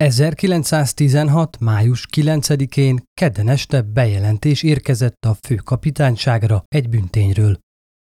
[0.00, 1.58] 1916.
[1.58, 7.58] május 9-én kedden este bejelentés érkezett a főkapitányságra egy büntényről.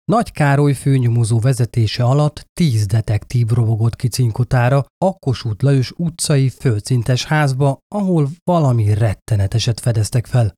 [0.04, 7.24] Nagy Károly főnyomozó vezetése alatt tíz detektív robogott ki cinkotára a Kossuth Lajos utcai földszintes
[7.24, 10.52] házba, ahol valami retteneteset fedeztek fel.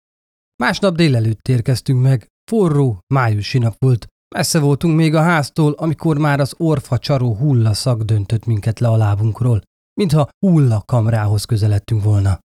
[0.63, 4.07] Másnap délelőtt érkeztünk meg, forró, májusi nap volt.
[4.35, 8.97] Messze voltunk még a háztól, amikor már az orfa csaró hullaszak döntött minket le a
[8.97, 9.63] lábunkról
[9.95, 12.39] mintha hulla kamrához közeledtünk volna.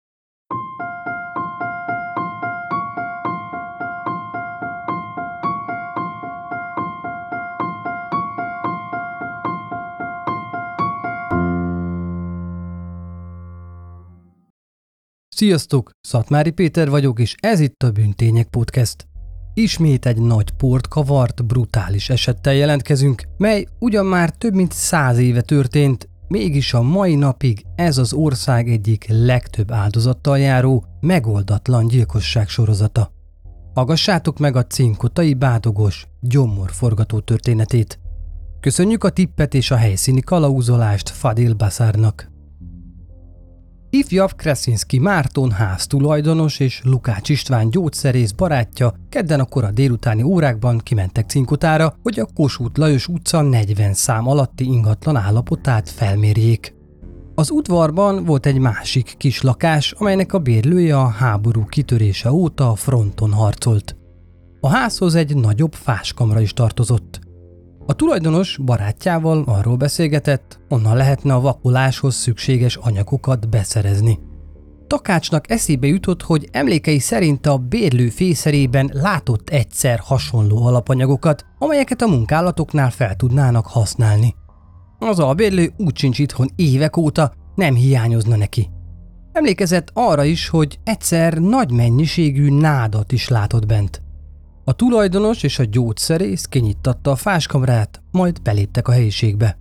[15.36, 19.08] Sziasztok, Szatmári Péter vagyok, és ez itt a Bűntények Podcast.
[19.54, 25.42] Ismét egy nagy port kavart, brutális esettel jelentkezünk, mely ugyan már több mint száz éve
[25.42, 33.12] történt, Mégis a mai napig ez az ország egyik legtöbb áldozattal járó, megoldatlan gyilkosság sorozata.
[33.74, 38.00] Hallgassátok meg a cinkotai bádogos, gyomorforgató történetét.
[38.60, 42.30] Köszönjük a tippet és a helyszíni kalauzolást Fadil Basárnak.
[43.92, 51.30] Ifjav Kresinski Márton háztulajdonos és Lukács István gyógyszerész barátja kedden a kora délutáni órákban kimentek
[51.30, 56.74] cinkotára, hogy a Kossuth Lajos utca 40 szám alatti ingatlan állapotát felmérjék.
[57.36, 63.32] Az udvarban volt egy másik kis lakás, amelynek a bérlője a háború kitörése óta fronton
[63.32, 63.96] harcolt.
[64.60, 67.20] A házhoz egy nagyobb fáskamra is tartozott–
[67.90, 74.20] a tulajdonos barátjával arról beszélgetett, onnan lehetne a vakoláshoz szükséges anyagokat beszerezni.
[74.88, 82.08] Takácsnak eszébe jutott, hogy emlékei szerint a bérlő fészerében látott egyszer hasonló alapanyagokat, amelyeket a
[82.08, 84.36] munkálatoknál fel tudnának használni.
[85.00, 88.70] Az albérlő úgy sincs itthon évek óta, nem hiányozna neki.
[89.32, 94.02] Emlékezett arra is, hogy egyszer nagy mennyiségű nádat is látott bent.
[94.64, 99.58] A tulajdonos és a gyógyszerész kinyittatta a fáskamrát, majd beléptek a helyiségbe.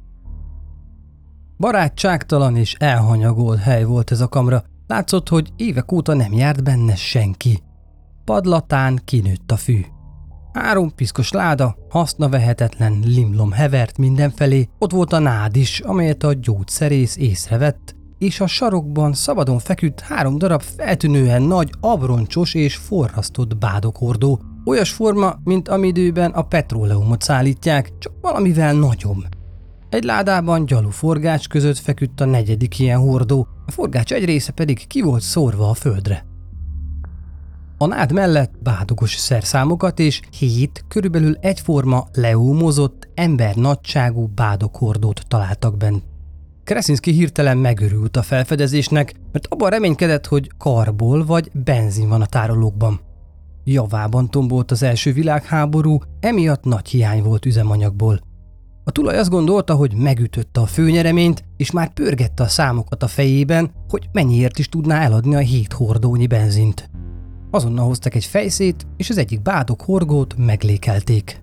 [1.58, 6.94] Barátságtalan és elhanyagolt hely volt ez a kamra, látszott, hogy évek óta nem járt benne
[6.94, 7.62] senki.
[8.24, 9.84] Padlatán kinőtt a fű.
[10.52, 17.16] Három piszkos láda, hasznavehetetlen limlom hevert mindenfelé, ott volt a nád is, amelyet a gyógyszerész
[17.16, 24.92] észrevett, és a sarokban szabadon feküdt három darab feltűnően nagy, abroncsos és forrasztott bádokordó, Olyas
[24.92, 29.24] forma, mint amidőben a petróleumot szállítják, csak valamivel nagyobb.
[29.88, 34.86] Egy ládában gyalú forgács között feküdt a negyedik ilyen hordó, a forgács egy része pedig
[34.86, 36.24] ki volt szórva a földre.
[37.78, 46.02] A nád mellett bádogos szerszámokat és hét körülbelül egyforma leúmozott, ember nagyságú bádokhordót találtak bent.
[46.64, 53.06] Kraszinski hirtelen megörült a felfedezésnek, mert abban reménykedett, hogy karból vagy benzin van a tárolókban.
[53.72, 58.20] Javában tombolt az első világháború, emiatt nagy hiány volt üzemanyagból.
[58.84, 63.70] A tulaj azt gondolta, hogy megütötte a főnyereményt, és már pörgette a számokat a fejében,
[63.88, 66.90] hogy mennyiért is tudná eladni a hét hordónyi benzint.
[67.50, 71.42] Azonnal hoztak egy fejszét, és az egyik bádok horgót meglékelték.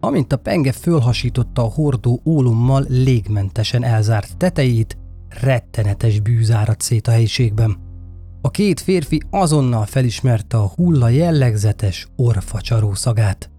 [0.00, 4.96] Amint a penge fölhasította a hordó ólommal légmentesen elzárt tetejét,
[5.40, 7.83] rettenetes bűzárat szét a helyiségben.
[8.44, 13.50] A két férfi azonnal felismerte a hulla jellegzetes orfacsaró szagát.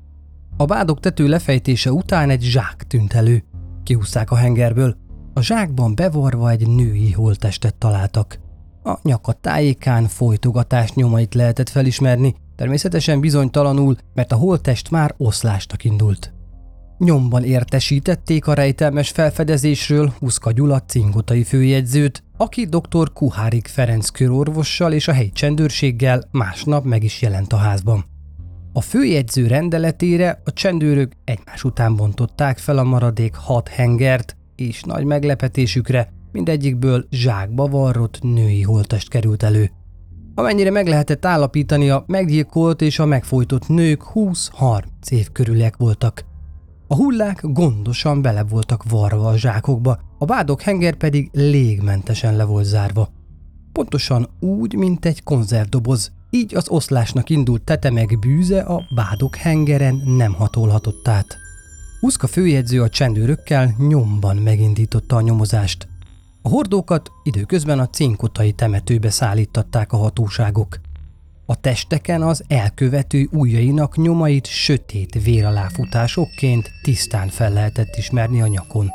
[0.58, 3.44] A bádok tető lefejtése után egy zsák tűnt elő.
[3.84, 4.96] Kihúzták a hengerből.
[5.34, 8.40] A zsákban bevarva egy női holttestet találtak.
[8.84, 16.34] A nyaka tájékán folytogatás nyomait lehetett felismerni, természetesen bizonytalanul, mert a holttest már oszlástak indult.
[16.98, 23.14] Nyomban értesítették a rejtelmes felfedezésről Huszka Gyula cingotai főjegyzőt, aki dr.
[23.14, 28.06] Kuhárik Ferenc körorvossal és a helyi csendőrséggel másnap meg is jelent a házban.
[28.74, 35.04] A főjegyző rendeletére a csendőrök egymás után bontották fel a maradék hat hengert, és nagy
[35.04, 39.72] meglepetésükre mindegyikből zsákba varrott női holtest került elő.
[40.36, 46.26] Amennyire meg lehetett állapítani, a meggyilkolt és a megfojtott nők 20-30 év körüliek voltak–
[46.88, 52.66] a hullák gondosan bele voltak varva a zsákokba, a bádok henger pedig légmentesen le volt
[52.66, 53.10] zárva.
[53.72, 60.34] Pontosan úgy, mint egy konzervdoboz, így az oszlásnak indult tetemeg bűze a bádok hengeren nem
[60.34, 61.38] hatolhatott át.
[62.00, 65.88] Huszka főjegyző a csendőrökkel nyomban megindította a nyomozást.
[66.42, 70.80] A hordókat időközben a cinkotai temetőbe szállítatták a hatóságok.
[71.48, 78.90] A testeken az elkövető ujjainak nyomait sötét véraláfutásokként tisztán fel lehetett ismerni a nyakon.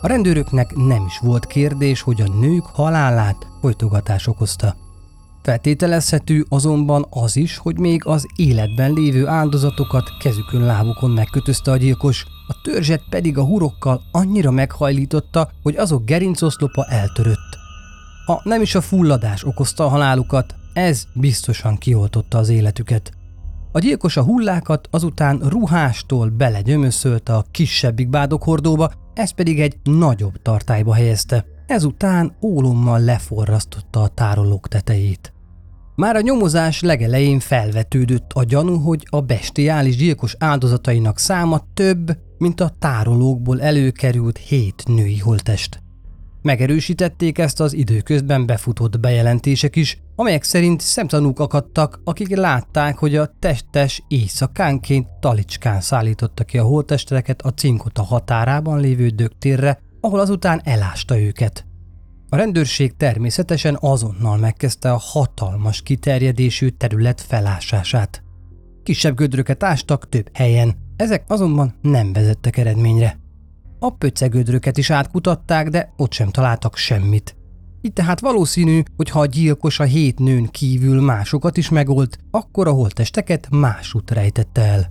[0.00, 4.76] A rendőröknek nem is volt kérdés, hogy a nők halálát folytogatás okozta.
[5.42, 12.26] Feltételezhető azonban az is, hogy még az életben lévő áldozatokat kezükön lábukon megkötözte a gyilkos,
[12.48, 17.58] a törzset pedig a hurokkal annyira meghajlította, hogy azok gerincoszlopa eltörött.
[18.26, 23.12] Ha nem is a fulladás okozta a halálukat, ez biztosan kioltotta az életüket.
[23.72, 30.94] A gyilkos a hullákat azután ruhástól belegyömöszölte a kisebbik bádokhordóba, ez pedig egy nagyobb tartályba
[30.94, 31.44] helyezte.
[31.66, 35.32] Ezután ólommal leforrasztotta a tárolók tetejét.
[35.94, 42.60] Már a nyomozás legelején felvetődött a gyanú, hogy a bestiális gyilkos áldozatainak száma több, mint
[42.60, 45.81] a tárolókból előkerült hét női holtest.
[46.42, 53.30] Megerősítették ezt az időközben befutott bejelentések is, amelyek szerint szemtanúk akadtak, akik látták, hogy a
[53.38, 61.20] testes éjszakánként talicskán szállította ki a holtesteket a cinkota határában lévő dögtérre, ahol azután elásta
[61.20, 61.66] őket.
[62.28, 68.22] A rendőrség természetesen azonnal megkezdte a hatalmas kiterjedésű terület felásását.
[68.82, 73.21] Kisebb gödröket ástak több helyen, ezek azonban nem vezettek eredményre.
[73.84, 77.36] A pöccegödröket is átkutatták, de ott sem találtak semmit.
[77.80, 82.68] Itt tehát valószínű, hogy ha a gyilkos a hét nőn kívül másokat is megolt, akkor
[82.68, 84.90] a holtesteket másút rejtette el.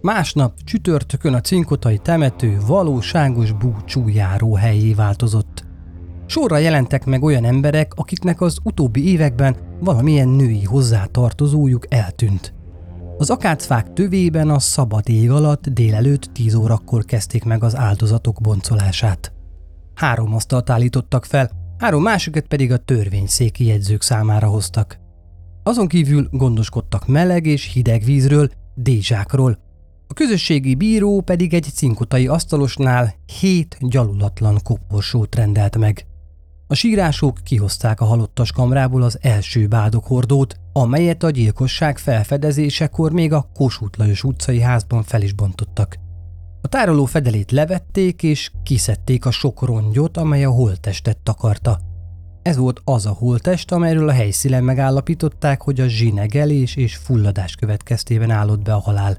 [0.00, 5.64] Másnap csütörtökön a cinkotai temető valóságos búcsújáró helyé változott.
[6.26, 12.54] Sorra jelentek meg olyan emberek, akiknek az utóbbi években valamilyen női hozzátartozójuk eltűnt.
[13.18, 19.32] Az akácfák tövében a szabad ég alatt délelőtt 10 órakor kezdték meg az áldozatok boncolását.
[19.94, 24.98] Három asztalt állítottak fel, három másikat pedig a törvényszéki jegyzők számára hoztak.
[25.62, 29.58] Azon kívül gondoskodtak meleg és hideg vízről, dézsákról.
[30.08, 36.06] A közösségi bíró pedig egy cinkotai asztalosnál hét gyalulatlan koporsót rendelt meg.
[36.66, 43.50] A sírások kihozták a halottas kamrából az első bádokhordót, amelyet a gyilkosság felfedezésekor még a
[43.54, 45.96] Kossuth Lajos utcai házban fel is bontottak.
[46.60, 51.78] A tároló fedelét levették és kiszedték a sok rongyot, amely a holttestet takarta.
[52.42, 58.30] Ez volt az a holttest, amelyről a helyszínen megállapították, hogy a zsinegelés és fulladás következtében
[58.30, 59.18] állott be a halál.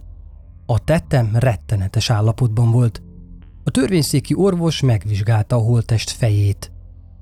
[0.66, 3.02] A tettem rettenetes állapotban volt.
[3.64, 6.72] A törvényszéki orvos megvizsgálta a holttest fejét.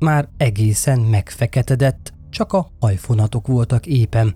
[0.03, 4.35] Már egészen megfeketedett, csak a hajfonatok voltak éppen.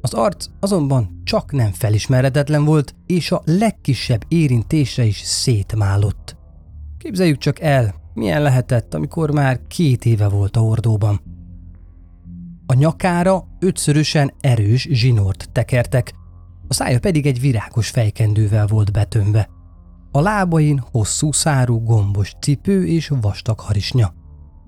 [0.00, 6.36] Az arc azonban csak nem felismeretetlen volt, és a legkisebb érintésre is szétmálott.
[6.98, 11.20] Képzeljük csak el, milyen lehetett, amikor már két éve volt a hordóban.
[12.66, 16.14] A nyakára ötszörösen erős zsinort tekertek,
[16.68, 19.48] a szája pedig egy virágos fejkendővel volt betömve.
[20.12, 24.24] A lábain hosszú szárú gombos cipő és vastag harisnya.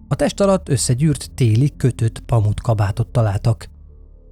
[0.09, 3.69] A test alatt összegyűrt téli kötött pamut kabátot találtak.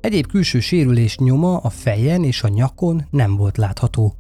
[0.00, 4.14] Egyéb külső sérülés nyoma a fejen és a nyakon nem volt látható.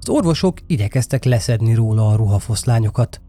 [0.00, 3.20] Az orvosok igyekeztek leszedni róla a ruhafoszlányokat.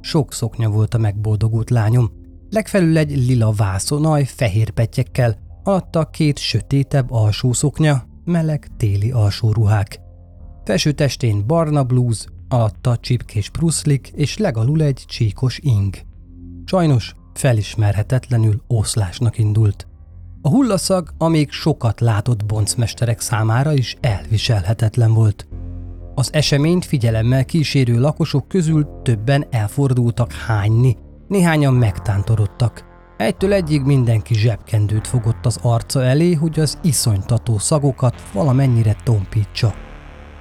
[0.00, 2.10] Sok szoknya volt a megboldogult lányom,
[2.50, 10.00] legfelül egy lila vászonaj fehér petyekkel, alatta két sötétebb alsó szoknya, meleg téli alsó ruhák.
[10.64, 15.94] Felső testén barna blúz, alatta csipkés pruszlik és legalul egy csíkos ing.
[16.64, 19.86] Sajnos felismerhetetlenül oszlásnak indult.
[20.42, 25.46] A hullaszag a még sokat látott boncmesterek számára is elviselhetetlen volt.
[26.14, 30.96] Az eseményt figyelemmel kísérő lakosok közül többen elfordultak hányni,
[31.28, 32.84] néhányan megtántorodtak.
[33.16, 39.74] Egytől egyig mindenki zsebkendőt fogott az arca elé, hogy az iszonytató szagokat valamennyire tompítsa.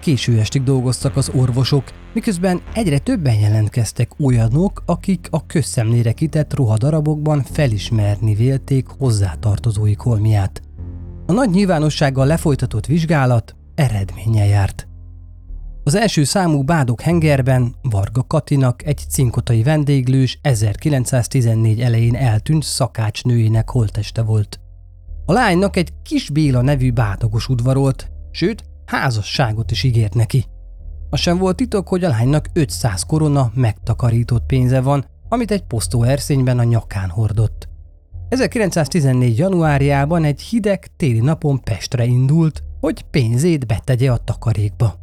[0.04, 1.84] Késő estig dolgoztak az orvosok,
[2.14, 10.62] miközben egyre többen jelentkeztek olyanok, akik a közszemlére kitett ruhadarabokban felismerni vélték hozzátartozói kolmiát.
[11.26, 14.88] A nagy nyilvánossággal lefolytatott vizsgálat eredménye járt.
[15.84, 24.22] Az első számú Bádok hengerben Varga Katinak egy cinkotai vendéglős 1914 elején eltűnt szakácsnőjének holteste
[24.22, 24.60] volt.
[25.26, 30.46] A lánynak egy kis Béla nevű bádogos udvarolt, sőt, házasságot is ígért neki.
[31.10, 36.60] Az sem volt titok, hogy a lánynak 500 korona megtakarított pénze van, amit egy posztóerszényben
[36.60, 37.70] a nyakán hordott.
[38.30, 39.38] 1914.
[39.38, 44.96] januárjában egy hideg téli napon Pestre indult, hogy pénzét betegye a takarékba.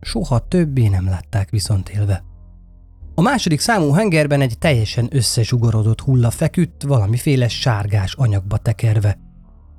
[0.00, 2.24] Soha többé nem látták viszont élve.
[3.14, 9.18] A második számú hengerben egy teljesen összezsugorodott hulla feküdt, valamiféle sárgás anyagba tekerve.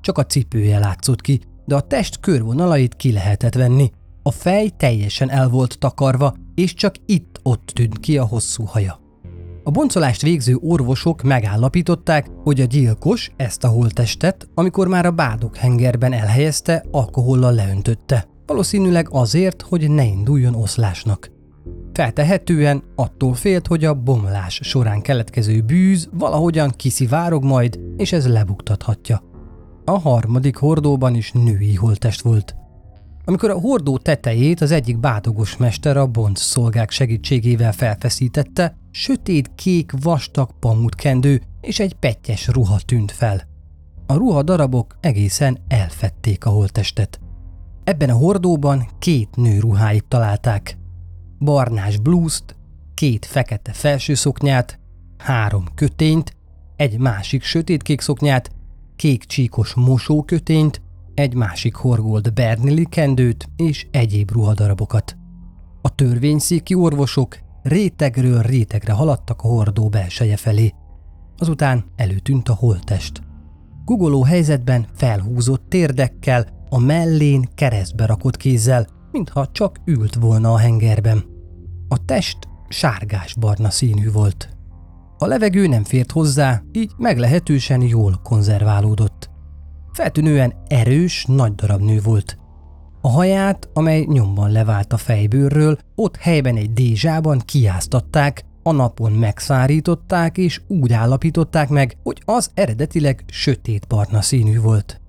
[0.02, 3.92] Csak a cipője látszott ki, de a test körvonalait ki lehetett venni.
[4.24, 9.00] A fej teljesen el volt takarva, és csak itt-ott tűnt ki a hosszú haja.
[9.64, 15.56] A boncolást végző orvosok megállapították, hogy a gyilkos ezt a holttestet, amikor már a bádok
[15.56, 18.28] hengerben elhelyezte, alkohollal leöntötte.
[18.46, 21.32] Valószínűleg azért, hogy ne induljon oszlásnak.
[21.94, 29.24] Feltehetően attól félt, hogy a bomlás során keletkező bűz valahogyan kiszivárog majd, és ez lebuktathatja.
[29.88, 32.56] A harmadik hordóban is női holttest volt.
[33.26, 40.50] Amikor a hordó tetejét az egyik bádogos mester a bonc szolgák segítségével felfeszítette, sötét-kék vastag
[40.60, 40.96] pamut
[41.62, 43.48] és egy pettyes ruha tűnt fel.
[44.06, 47.20] A ruha darabok egészen elfették a holttestet.
[47.84, 50.78] Ebben a hordóban két nő ruháit találták.
[51.40, 52.56] Barnás blúzt,
[52.94, 54.80] két fekete felsőszoknyát,
[55.18, 56.36] három kötényt,
[56.76, 58.55] egy másik sötétkék szoknyát,
[58.96, 60.82] kék csíkos mosókötényt,
[61.14, 65.18] egy másik horgold bernili kendőt és egyéb ruhadarabokat.
[65.82, 70.74] A törvényszéki orvosok rétegről rétegre haladtak a hordó belseje felé.
[71.38, 73.22] Azután előtűnt a holttest.
[73.86, 81.26] Gugoló helyzetben felhúzott térdekkel, a mellén keresztbe rakott kézzel, mintha csak ült volna a hengerben.
[81.88, 82.38] A test
[82.70, 84.55] sárgás-barna színű volt.
[85.18, 89.30] A levegő nem fért hozzá, így meglehetősen jól konzerválódott.
[89.94, 92.38] Feltűnően erős, nagy darab nő volt.
[93.02, 100.38] A haját, amely nyomban levált a fejbőrről, ott helyben egy dézsában kiáztatták, a napon megszárították
[100.38, 105.02] és úgy állapították meg, hogy az eredetileg sötét barna színű volt.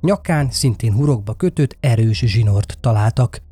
[0.00, 3.42] Nyakán szintén hurokba kötött erős zsinort találtak.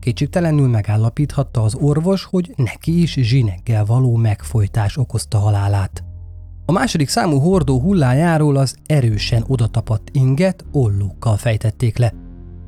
[0.00, 6.04] Kétségtelenül megállapíthatta az orvos, hogy neki is zsineggel való megfojtás okozta halálát.
[6.66, 12.14] A második számú hordó hullájáról az erősen odatapadt inget ollókkal fejtették le.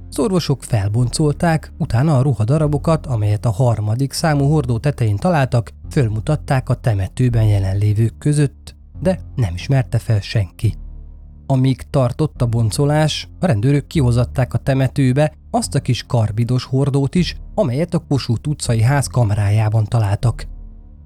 [0.09, 6.75] Az orvosok felboncolták, utána a ruhadarabokat, amelyet a harmadik számú hordó tetején találtak, fölmutatták a
[6.75, 10.75] temetőben jelenlévők között, de nem ismerte fel senki.
[11.53, 17.37] Amíg tartott a boncolás, a rendőrök kihozatták a temetőbe azt a kis karbidos hordót is,
[17.55, 20.47] amelyet a Kossuth utcai ház kamerájában találtak.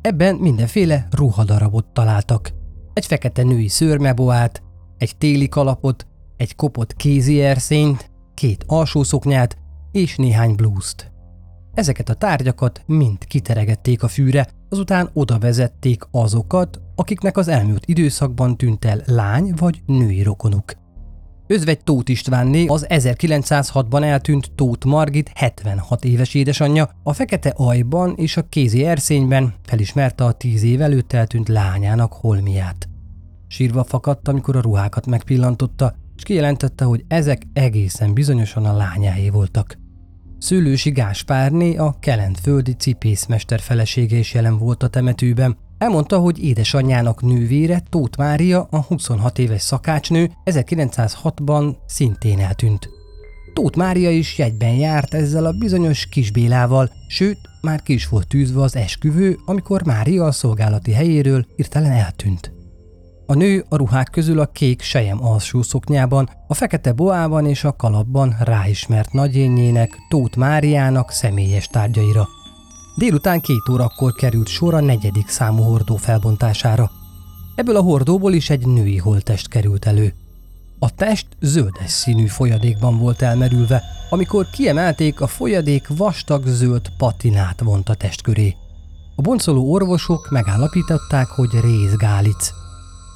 [0.00, 2.52] Ebben mindenféle ruhadarabot találtak
[2.92, 4.62] egy fekete női szőrmeboát,
[4.98, 9.56] egy téli kalapot, egy kopott kézi erszényt, két alsószoknyát
[9.92, 11.12] és néhány blúzt.
[11.74, 18.56] Ezeket a tárgyakat mind kiteregették a fűre, azután oda vezették azokat, akiknek az elmúlt időszakban
[18.56, 20.72] tűnt el lány vagy női rokonuk.
[21.46, 28.36] Özvegy Tóth Istvánné az 1906-ban eltűnt Tóth Margit 76 éves édesanyja a fekete ajban és
[28.36, 32.88] a kézi erszényben felismerte a 10 év előtt eltűnt lányának holmiát.
[33.48, 39.78] Sírva fakadt, amikor a ruhákat megpillantotta, és kijelentette, hogy ezek egészen bizonyosan a lányáé voltak.
[40.38, 47.82] Szülősi Gáspárné, a kelentföldi cipészmester felesége is jelen volt a temetőben, Elmondta, hogy édesanyjának nővére
[47.90, 52.88] Tóth Mária, a 26 éves szakácsnő 1906-ban szintén eltűnt.
[53.54, 58.60] Tóth Mária is jegyben járt ezzel a bizonyos kisbélával, sőt, már ki is volt tűzve
[58.60, 62.52] az esküvő, amikor Mária a szolgálati helyéről hirtelen eltűnt.
[63.26, 67.76] A nő a ruhák közül a kék sejem alsó szoknyában, a fekete boában és a
[67.76, 72.28] kalapban ráismert nagyényének, Tóth Máriának személyes tárgyaira.
[72.96, 76.90] Délután két órakor került sor a negyedik számú hordó felbontására.
[77.54, 80.14] Ebből a hordóból is egy női holttest került elő.
[80.78, 87.88] A test zöldes színű folyadékban volt elmerülve, amikor kiemelték, a folyadék vastag zöld patinát vont
[87.88, 88.56] a test köré.
[89.16, 92.50] A boncoló orvosok megállapították, hogy rézgálic.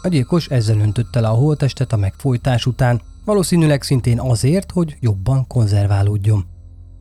[0.03, 5.47] A gyilkos ezzel öntötte le a holttestet a megfojtás után, valószínűleg szintén azért, hogy jobban
[5.47, 6.47] konzerválódjon.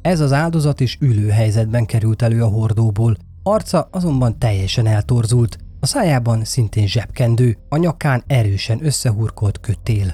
[0.02, 5.86] Ez az áldozat is ülő helyzetben került elő a hordóból, arca azonban teljesen eltorzult, a
[5.86, 10.14] szájában szintén zsebkendő, a nyakán erősen összehurkolt kötél.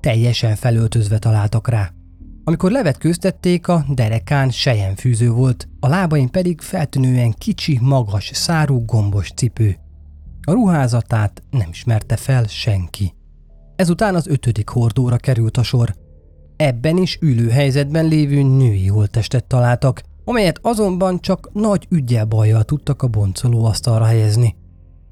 [0.00, 1.90] Teljesen felöltözve találtak rá.
[2.44, 4.50] Amikor levetkőztették, a derekán
[4.96, 9.76] fűző volt, a lábain pedig feltűnően kicsi, magas, szárú gombos cipő.
[10.46, 13.14] A ruházatát nem ismerte fel senki.
[13.76, 15.94] Ezután az ötödik hordóra került a sor.
[16.56, 23.02] Ebben is ülő helyzetben lévő női holttestet találtak, amelyet azonban csak nagy ügyel bajjal tudtak
[23.02, 24.56] a boncoló asztalra helyezni.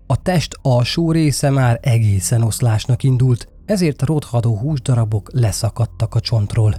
[0.06, 6.74] A test alsó része már egészen oszlásnak indult, ezért rothadó húsdarabok leszakadtak a csontról.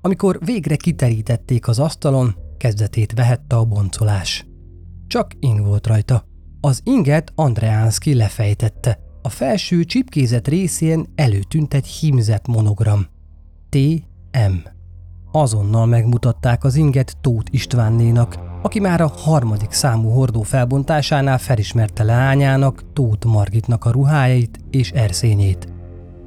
[0.00, 4.46] Amikor végre kiterítették az asztalon, kezdetét vehette a boncolás.
[5.06, 6.24] Csak ing volt rajta.
[6.60, 8.98] Az inget Andreánszki lefejtette.
[9.22, 13.06] A felső csipkézet részén előtűnt egy hímzett monogram.
[13.76, 14.54] T.M.
[15.32, 22.92] Azonnal megmutatták az inget Tóth Istvánnénak, aki már a harmadik számú hordó felbontásánál felismerte leányának,
[22.92, 25.72] Tóth Margitnak a ruhájait és erszényét.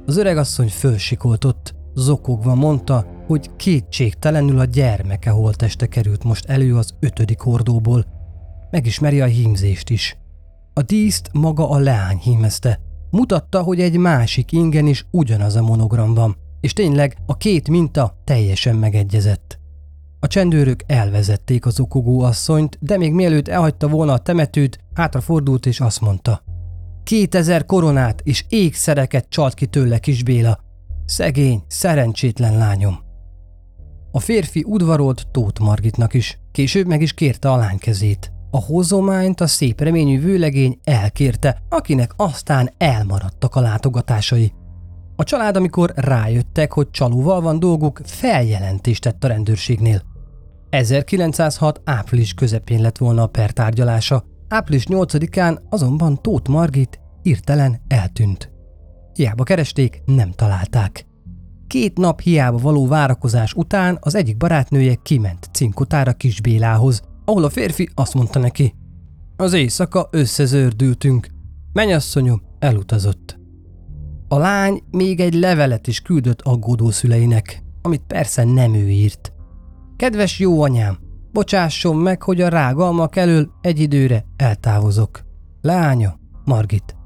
[0.06, 7.40] Az öregasszony fölsikoltott, zokogva mondta, hogy kétségtelenül a gyermeke holteste került most elő az ötödik
[7.40, 8.04] hordóból.
[8.70, 10.16] Megismeri a hímzést is.
[10.74, 12.80] A díszt maga a leány hímezte.
[13.10, 18.20] Mutatta, hogy egy másik ingen is ugyanaz a monogram van, és tényleg a két minta
[18.24, 19.58] teljesen megegyezett.
[20.20, 25.80] A csendőrök elvezették az okogó asszonyt, de még mielőtt elhagyta volna a temetőt, hátrafordult és
[25.80, 26.42] azt mondta.
[27.04, 30.58] Kétezer koronát és ékszereket csalt ki tőle kis Béla.
[31.04, 32.98] Szegény, szerencsétlen lányom.
[34.12, 38.32] A férfi udvarolt Tóth Margitnak is, később meg is kérte a lány kezét.
[38.50, 44.52] A hozományt a szép reményű vőlegény elkérte, akinek aztán elmaradtak a látogatásai.
[45.20, 50.02] A család, amikor rájöttek, hogy csalóval van dolguk, feljelentést tett a rendőrségnél.
[50.70, 51.80] 1906.
[51.84, 58.50] április közepén lett volna a per tárgyalása, április 8-án azonban Tóth Margit hirtelen eltűnt.
[59.12, 61.06] Hiába keresték, nem találták.
[61.66, 67.88] Két nap hiába való várakozás után az egyik barátnője kiment Cinkotára Kisbélához, ahol a férfi
[67.94, 68.74] azt mondta neki,
[69.36, 71.28] az éjszaka összezördültünk,
[71.72, 73.39] mennyasszonyom elutazott.
[74.32, 79.32] A lány még egy levelet is küldött aggódó szüleinek, amit persze nem ő írt.
[79.96, 80.98] Kedves jó anyám,
[81.32, 85.20] bocsásson meg, hogy a rágalmak elől egy időre eltávozok.
[85.60, 86.96] Lánya, Margit.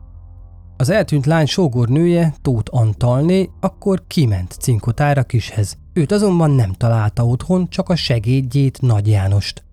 [0.76, 5.76] Az eltűnt lány sógornője, Tóth Antalné, akkor kiment Cinkotára kishez.
[5.92, 9.64] Őt azonban nem találta otthon, csak a segédjét Nagy Jánost.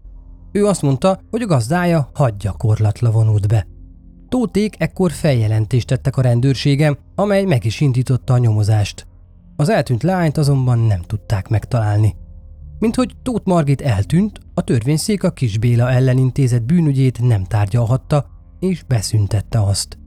[0.51, 3.67] Ő azt mondta, hogy a gazdája hadgyakorlatla vonult be.
[4.31, 9.07] Tóték ekkor feljelentést tettek a rendőrségem, amely meg is indította a nyomozást.
[9.55, 12.15] Az eltűnt lányt azonban nem tudták megtalálni.
[12.79, 18.25] Mint hogy Tóth Margit eltűnt, a törvényszék a Kis Béla ellen intézett bűnügyét nem tárgyalhatta,
[18.59, 19.97] és beszüntette azt.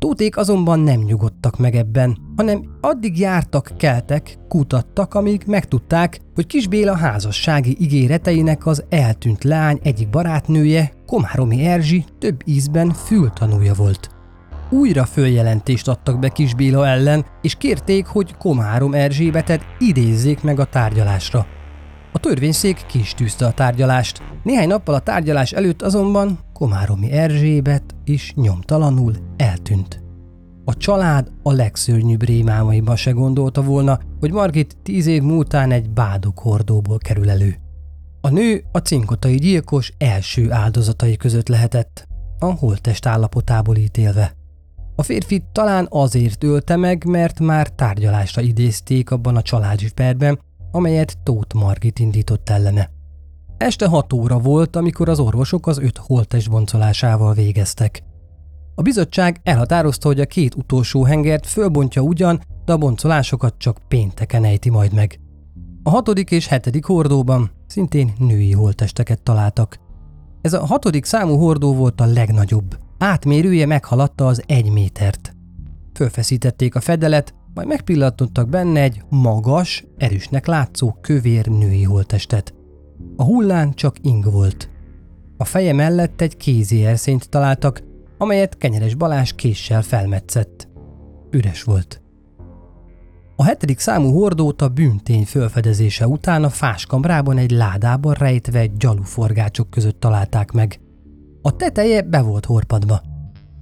[0.00, 6.66] Tóték azonban nem nyugodtak meg ebben, hanem addig jártak, keltek, kutattak, amíg megtudták, hogy Kis
[6.66, 14.10] Béla házassági ígéreteinek az eltűnt lány egyik barátnője, Komáromi Erzsi több ízben fültanúja volt.
[14.70, 20.64] Újra följelentést adtak be Kis Béla ellen, és kérték, hogy Komárom Erzsébetet idézzék meg a
[20.64, 21.46] tárgyalásra.
[22.12, 24.22] A törvényszék kis tűzte a tárgyalást.
[24.42, 30.02] Néhány nappal a tárgyalás előtt azonban Komáromi Erzsébet is nyomtalanul eltűnt.
[30.64, 36.38] A család a legszörnyűbb rémálmaiban se gondolta volna, hogy Margit tíz év múltán egy bádok
[36.38, 37.54] hordóból kerül elő.
[38.20, 44.34] A nő a cinkotai gyilkos első áldozatai között lehetett, a holttest állapotából ítélve.
[44.96, 50.38] A férfi talán azért ölte meg, mert már tárgyalásra idézték abban a családi perben,
[50.72, 52.90] amelyet Tóth Margit indított ellene.
[53.60, 58.02] Este hat óra volt, amikor az orvosok az öt holttest boncolásával végeztek.
[58.74, 64.44] A bizottság elhatározta, hogy a két utolsó hengert fölbontja ugyan, de a boncolásokat csak pénteken
[64.44, 65.20] ejti majd meg.
[65.82, 69.78] A hatodik és hetedik hordóban szintén női holttesteket találtak.
[70.40, 72.78] Ez a hatodik számú hordó volt a legnagyobb.
[72.98, 75.36] Átmérője meghaladta az egy métert.
[75.94, 82.54] Fölfeszítették a fedelet, majd megpillantottak benne egy magas, erősnek látszó kövér női holttestet.
[83.20, 84.70] A hullán csak ing volt.
[85.36, 87.82] A feje mellett egy kézi erszényt találtak,
[88.18, 90.68] amelyet Kenyeres Balás késsel felmetszett.
[91.30, 92.02] Üres volt.
[93.36, 100.00] A hetedik számú hordót a bűntény fölfedezése után a fáskamrában egy ládában rejtve gyaluforgácsok között
[100.00, 100.80] találták meg.
[101.42, 103.02] A teteje be volt horpadva.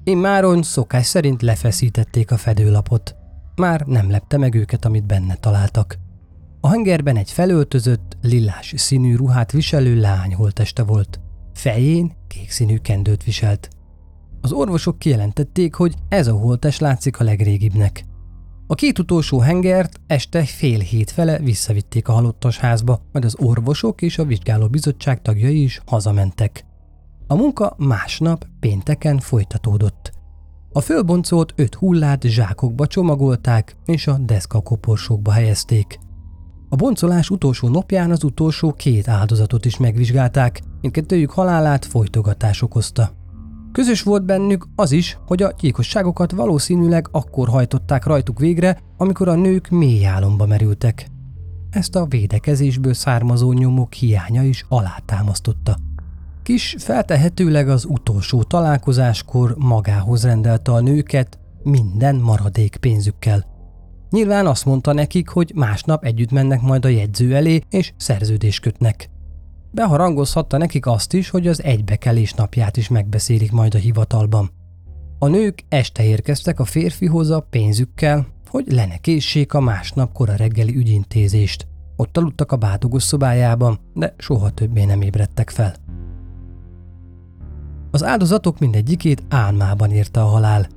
[0.04, 3.16] Immáron szokás szerint lefeszítették a fedőlapot.
[3.54, 5.98] Már nem lepte meg őket, amit benne találtak.
[6.60, 11.20] A hengerben egy felöltözött, lilás színű ruhát viselő lány holteste volt.
[11.54, 13.68] Fején kék színű kendőt viselt.
[14.40, 18.04] Az orvosok kijelentették, hogy ez a holtest látszik a legrégibbnek.
[18.66, 24.02] A két utolsó hengert este fél hét fele visszavitték a halottas házba, majd az orvosok
[24.02, 26.64] és a vizsgáló bizottság tagjai is hazamentek.
[27.26, 30.12] A munka másnap pénteken folytatódott.
[30.72, 35.98] A fölboncolt öt hullát zsákokba csomagolták, és a deszkakoporsókba helyezték.
[36.70, 43.10] A boncolás utolsó napján az utolsó két áldozatot is megvizsgálták, mindkettőjük halálát folytogatás okozta.
[43.72, 49.34] Közös volt bennük az is, hogy a gyilkosságokat valószínűleg akkor hajtották rajtuk végre, amikor a
[49.34, 51.10] nők mély álomba merültek.
[51.70, 55.76] Ezt a védekezésből származó nyomok hiánya is alátámasztotta.
[56.42, 63.57] Kis feltehetőleg az utolsó találkozáskor magához rendelte a nőket minden maradék pénzükkel.
[64.10, 69.10] Nyilván azt mondta nekik, hogy másnap együtt mennek majd a jegyző elé és szerződést kötnek.
[69.70, 74.50] Beharangozhatta nekik azt is, hogy az egybekelés napját is megbeszélik majd a hivatalban.
[75.18, 81.66] A nők este érkeztek a férfihoz a pénzükkel, hogy lenekészsék a másnap kora reggeli ügyintézést.
[81.96, 85.74] Ott aludtak a bátogos szobájában, de soha többé nem ébredtek fel.
[87.90, 90.68] Az áldozatok mindegyikét álmában érte a halál.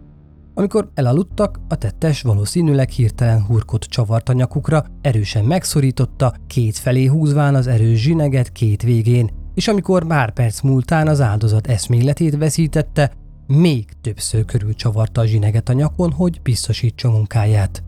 [0.54, 7.56] Amikor elaludtak, a tettes valószínűleg hirtelen hurkot csavart a nyakukra, erősen megszorította, két felé húzván
[7.56, 13.12] az erős zsineget két végén, és amikor pár perc múltán az áldozat eszméletét veszítette,
[13.48, 17.84] még többször csavarta a zsineget a nyakon, hogy biztosítsa munkáját.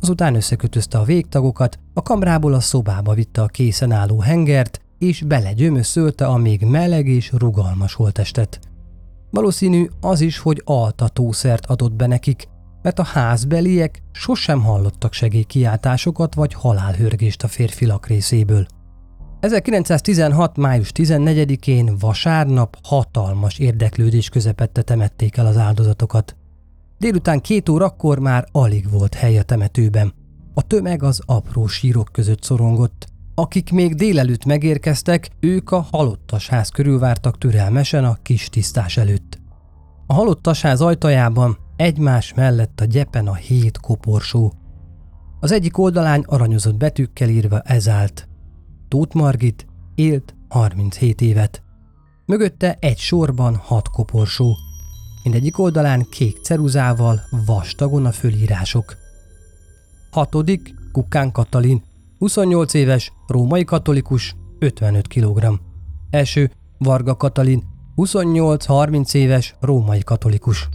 [0.00, 6.26] Azután összekötözte a végtagokat, a kamrából a szobába vitte a készen álló hengert, és belegyömöszölte
[6.26, 8.69] a még meleg és rugalmas holtestet.
[9.30, 12.48] Valószínű az is, hogy altatószert adott be nekik,
[12.82, 18.66] mert a házbeliek sosem hallottak segélykiáltásokat vagy halálhörgést a férfilak részéből.
[19.40, 20.56] 1916.
[20.56, 26.36] május 14-én vasárnap hatalmas érdeklődés közepette temették el az áldozatokat.
[26.98, 30.12] Délután két órakor már alig volt hely a temetőben.
[30.54, 33.06] A tömeg az apró sírok között szorongott.
[33.40, 39.38] Akik még délelőtt megérkeztek, ők a halottas ház körül vártak türelmesen a kis tisztás előtt.
[40.06, 44.52] A halottas ház ajtajában egymás mellett a gyepen a hét koporsó.
[45.40, 48.28] Az egyik oldalán aranyozott betűkkel írva ez állt.
[48.88, 51.62] Tóth Margit élt 37 évet.
[52.26, 54.56] Mögötte egy sorban hat koporsó.
[55.22, 58.96] Mindegyik oldalán kék ceruzával, vastagon a fölírások.
[60.10, 61.82] Hatodik, Kukán Katalin,
[62.20, 65.60] 28 éves, római katolikus, 55 kg.
[66.10, 67.62] Első, Varga Katalin,
[67.96, 70.68] 28-30 éves, római katolikus.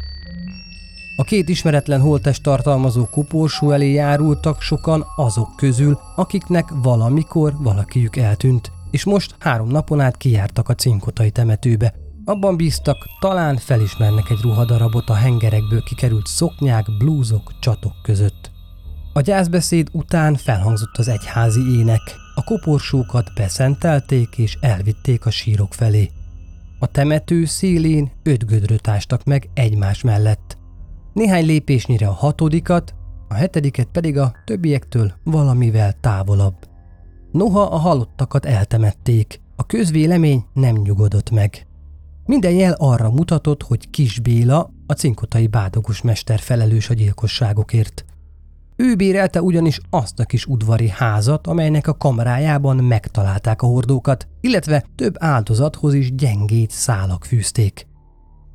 [1.16, 8.72] A két ismeretlen holtest tartalmazó koporsó elé járultak sokan azok közül, akiknek valamikor valakiük eltűnt,
[8.92, 11.94] és most három napon át kijártak a cinkotai temetőbe.
[12.24, 18.55] Abban bíztak, talán felismernek egy ruhadarabot a hengerekből kikerült szoknyák, blúzok, csatok között.
[19.18, 22.02] A gyászbeszéd után felhangzott az egyházi ének.
[22.36, 26.12] A koporsókat beszentelték és elvitték a sírok felé.
[26.80, 30.58] A temető szélén öt gödröt ástak meg egymás mellett.
[31.14, 32.96] Néhány lépésnyire a hatodikat,
[33.28, 36.58] a hetediket pedig a többiektől valamivel távolabb.
[37.32, 41.68] Noha a halottakat eltemették, a közvélemény nem nyugodott meg.
[42.26, 48.06] Minden jel arra mutatott, hogy Kis Béla, a cinkotai bádogos mester felelős a gyilkosságokért.
[48.76, 54.86] Ő bérelte ugyanis azt a kis udvari házat, amelynek a kamrájában megtalálták a hordókat, illetve
[54.96, 57.88] több áldozathoz is gyengét szálak fűzték.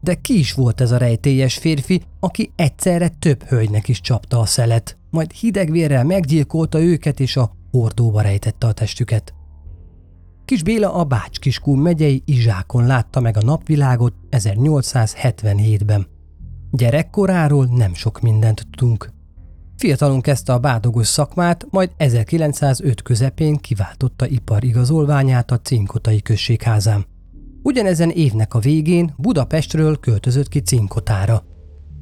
[0.01, 4.47] De ki is volt ez a rejtélyes férfi, aki egyszerre több hölgynek is csapta a
[4.47, 9.35] szelet, majd hidegvérrel meggyilkolta őket és a hordóba rejtette a testüket.
[10.45, 16.07] Kis Béla a Bács-Kiskun megyei Izsákon látta meg a napvilágot 1877-ben.
[16.71, 19.13] Gyerekkoráról nem sok mindent tudunk.
[19.81, 27.07] Fiatalon kezdte a bádogos szakmát, majd 1905 közepén kiváltotta iparigazolványát a Cinkotai községházán.
[27.63, 31.45] Ugyanezen évnek a végén Budapestről költözött ki Cinkotára.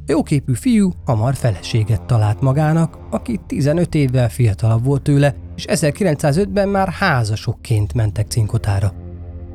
[0.06, 6.88] Jóképű fiú hamar feleséget talált magának, aki 15 évvel fiatalabb volt tőle, és 1905-ben már
[6.88, 8.92] házasokként mentek Cinkotára.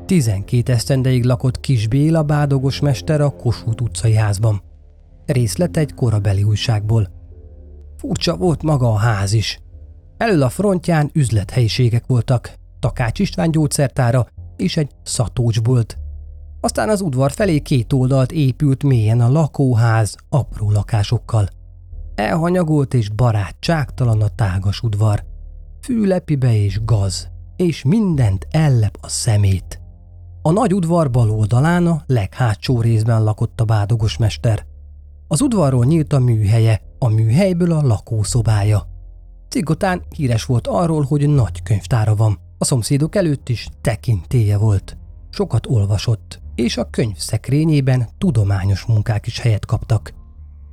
[0.06, 4.62] 12 esztendeig lakott Kis Béla bádogos mester a Kossuth utcai házban.
[5.26, 7.22] Részlet egy korabeli újságból.
[8.04, 9.60] Furcsa volt maga a ház is.
[10.16, 15.98] Elől a frontján üzlethelyiségek voltak, Takács István gyógyszertára és egy szatócsbolt.
[16.60, 21.48] Aztán az udvar felé két oldalt épült mélyen a lakóház apró lakásokkal.
[22.14, 25.24] Elhanyagolt és barátságtalan a tágas udvar.
[25.80, 29.80] Fűlepibe és gaz, és mindent ellep a szemét.
[30.42, 34.66] A nagy udvar bal oldalán a leghátsó részben lakott a bádogos mester.
[35.28, 38.86] Az udvarról nyílt a műhelye, a műhelyből a lakószobája.
[39.48, 42.38] Cigotán híres volt arról, hogy nagy könyvtára van.
[42.58, 44.96] A szomszédok előtt is tekintéje volt.
[45.30, 50.14] Sokat olvasott, és a könyv szekrényében tudományos munkák is helyet kaptak.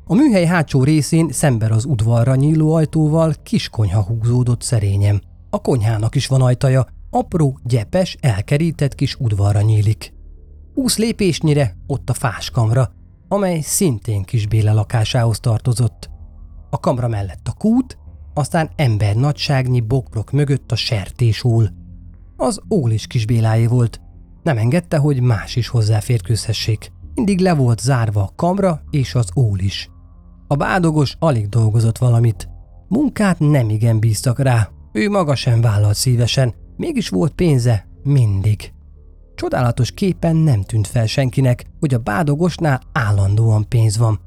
[0.05, 5.21] A műhely hátsó részén szemben az udvarra nyíló ajtóval kis konyha húzódott szerényem.
[5.49, 10.13] A konyhának is van ajtaja, apró, gyepes, elkerített kis udvarra nyílik.
[10.73, 12.91] Húsz lépésnyire ott a fáskamra,
[13.27, 16.10] amely szintén kis Béla lakásához tartozott.
[16.73, 17.97] A kamra mellett a kút,
[18.33, 21.69] aztán ember nagyságnyi bokrok mögött a sertésól.
[22.35, 24.01] Az ól is kis Béláé volt.
[24.43, 26.91] Nem engedte, hogy más is hozzáférkőzhessék.
[27.15, 29.89] Mindig le volt zárva a kamra és az ól is.
[30.47, 32.49] A bádogos alig dolgozott valamit.
[32.87, 34.69] Munkát nem igen bíztak rá.
[34.91, 38.73] Ő maga sem vállalt szívesen, mégis volt pénze mindig.
[39.35, 44.19] csodálatos képen nem tűnt fel senkinek, hogy a bádogosnál állandóan pénz van.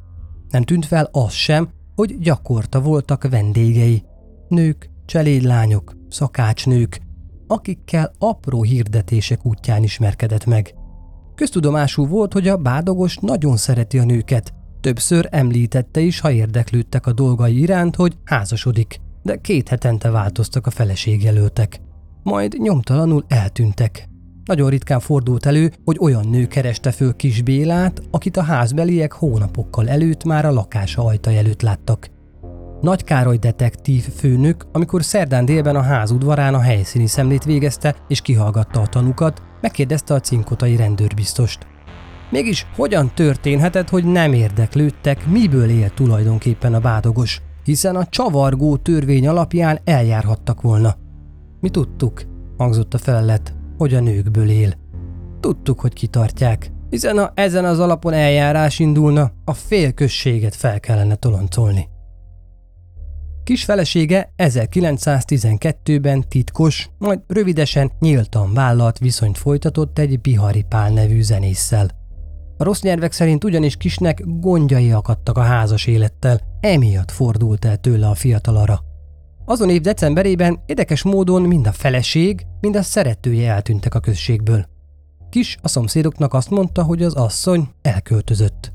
[0.51, 4.03] Nem tűnt fel az sem, hogy gyakorta voltak vendégei.
[4.49, 7.01] Nők, cselédlányok, szakácsnők,
[7.47, 10.75] akikkel apró hirdetések útján ismerkedett meg.
[11.35, 14.55] Köztudomású volt, hogy a bádogos nagyon szereti a nőket.
[14.81, 20.71] Többször említette is, ha érdeklődtek a dolgai iránt, hogy házasodik, de két hetente változtak a
[20.71, 21.81] feleségjelöltek.
[22.23, 24.09] Majd nyomtalanul eltűntek.
[24.45, 29.89] Nagyon ritkán fordult elő, hogy olyan nő kereste föl kis Bélát, akit a házbeliek hónapokkal
[29.89, 32.09] előtt már a lakása ajta előtt láttak.
[32.81, 38.21] Nagy Károly detektív főnök, amikor szerdán délben a ház udvarán a helyszíni szemlét végezte és
[38.21, 41.67] kihallgatta a tanukat, megkérdezte a cinkotai rendőrbiztost.
[42.31, 49.29] Mégis hogyan történhetett, hogy nem érdeklődtek, miből él tulajdonképpen a bádogos, hiszen a csavargó törvény
[49.29, 50.97] alapján eljárhattak volna.
[51.61, 52.23] Mi tudtuk,
[52.57, 54.75] hangzott a felelet, hogy a nőkből él.
[55.41, 61.15] Tudtuk, hogy kitartják, hiszen ha ezen az alapon eljárás indulna, a fél községet fel kellene
[61.15, 61.89] toloncolni.
[63.45, 71.89] Kis felesége 1912-ben titkos, majd rövidesen nyíltan vállalt viszonyt folytatott egy Bihari Pál nevű zenésszel.
[72.57, 78.09] A rossz nyelvek szerint ugyanis kisnek gondjai akadtak a házas élettel, emiatt fordult el tőle
[78.09, 78.81] a fiatalara.
[79.47, 84.67] Azon év decemberében érdekes módon mind a feleség, mind a szeretője eltűntek a községből.
[85.31, 88.73] Kis a szomszédoknak azt mondta, hogy az asszony elköltözött.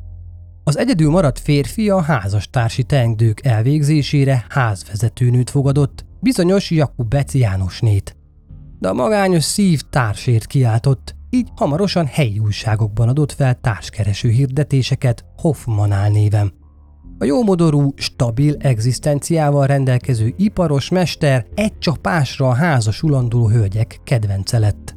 [0.64, 8.16] Az egyedül maradt férfi a házastársi teendők elvégzésére házvezetőnőt fogadott, bizonyos Jakub Beci Jánosnét.
[8.80, 16.10] De a magányos szív társért kiáltott, így hamarosan helyi újságokban adott fel társkereső hirdetéseket Hoffmanál
[16.10, 16.59] néven.
[17.22, 24.96] A jómodorú, stabil egzisztenciával rendelkező iparos mester egy csapásra a házas ulanduló hölgyek kedvence lett.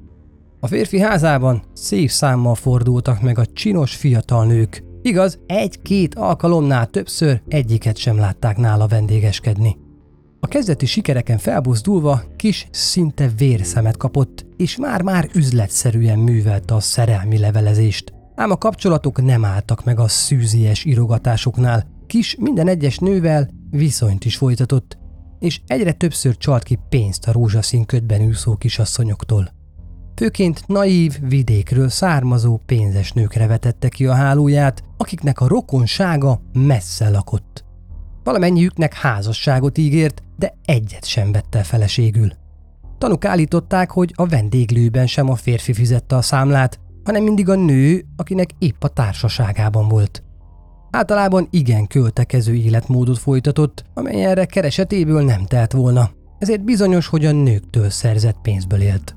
[0.61, 7.43] A férfi házában szép számmal fordultak meg a csinos fiatal nők, Igaz, egy-két alkalomnál többször
[7.49, 9.77] egyiket sem látták nála vendégeskedni.
[10.41, 18.13] A kezdeti sikereken felbuzdulva kis szinte vérszemet kapott, és már-már üzletszerűen művelte a szerelmi levelezést.
[18.35, 24.37] Ám a kapcsolatok nem álltak meg a szűzies írogatásoknál, kis minden egyes nővel viszonyt is
[24.37, 24.99] folytatott,
[25.39, 29.49] és egyre többször csalt ki pénzt a rózsaszín ködben úszó kisasszonyoktól.
[30.15, 37.65] Főként naív, vidékről származó pénzes nőkre vetette ki a hálóját, akiknek a rokonsága messze lakott.
[38.25, 42.33] Valamennyiüknek házasságot ígért, de egyet sem vette feleségül.
[42.99, 48.05] Tanuk állították, hogy a vendéglőben sem a férfi fizette a számlát, hanem mindig a nő,
[48.17, 50.23] akinek épp a társaságában volt.
[50.93, 57.33] Általában igen költekező életmódot folytatott, amely erre keresetéből nem telt volna, ezért bizonyos, hogy a
[57.33, 59.17] nőktől szerzett pénzből élt.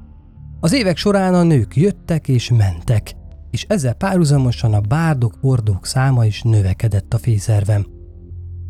[0.59, 3.15] Az évek során a nők jöttek és mentek,
[3.51, 7.85] és ezzel párhuzamosan a bárdok, hordók száma is növekedett a fészervem.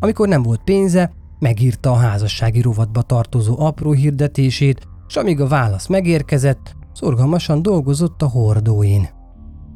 [0.00, 5.86] Amikor nem volt pénze, megírta a házassági rovatba tartozó apró hirdetését, és amíg a válasz
[5.86, 9.08] megérkezett, szorgalmasan dolgozott a hordóin.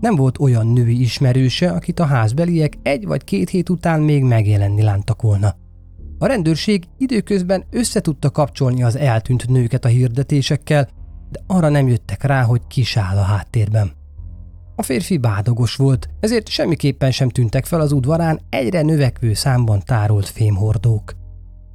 [0.00, 4.82] Nem volt olyan női ismerőse, akit a házbeliek egy vagy két hét után még megjelenni
[4.82, 5.54] lántak volna.
[6.18, 10.88] A rendőrség időközben összetudta kapcsolni az eltűnt nőket a hirdetésekkel,
[11.30, 13.92] de arra nem jöttek rá, hogy kisáll a háttérben.
[14.76, 20.28] A férfi bádogos volt, ezért semmiképpen sem tűntek fel az udvarán egyre növekvő számban tárolt
[20.28, 21.14] fémhordók.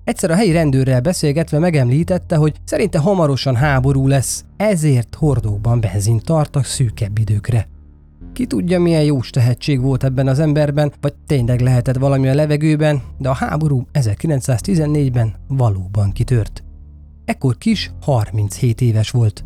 [0.04, 6.66] Egyszer a helyi rendőrrel beszélgetve megemlítette, hogy szerinte hamarosan háború lesz, ezért hordókban benzint tartak
[6.66, 7.68] szűkebb időkre.
[8.36, 13.02] Ki tudja, milyen jós tehetség volt ebben az emberben, vagy tényleg lehetett valami a levegőben,
[13.18, 16.64] de a háború 1914-ben valóban kitört.
[17.26, 19.46] Ekkor kis 37 éves volt.